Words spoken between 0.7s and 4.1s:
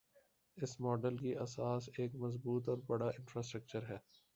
Model کی اساس ایک مضبوط اور بڑا انفراسٹرکچر ہے۔